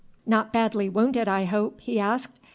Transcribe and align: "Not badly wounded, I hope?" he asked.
"Not 0.25 0.51
badly 0.51 0.89
wounded, 0.89 1.27
I 1.27 1.43
hope?" 1.45 1.79
he 1.81 1.99
asked. 1.99 2.39